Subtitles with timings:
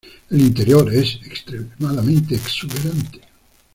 [0.31, 3.21] El interior es extremadamente exuberante.